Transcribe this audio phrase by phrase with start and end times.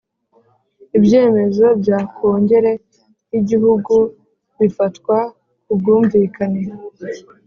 [0.97, 2.71] Ibyemezo bya Kongere
[3.31, 3.95] y’Igihugu
[4.59, 5.17] bifatwa
[5.63, 6.61] ku bwumvikane